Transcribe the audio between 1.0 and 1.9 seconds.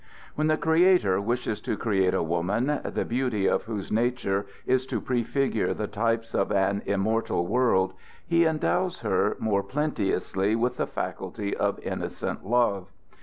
wishes to